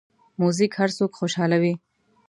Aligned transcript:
موزیک 0.39 0.71
هر 0.79 0.89
څوک 0.97 1.11
خوشحالوي. 1.19 1.73